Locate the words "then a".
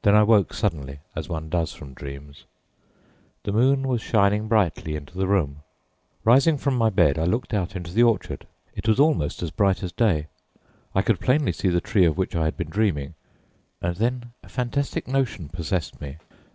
13.96-14.48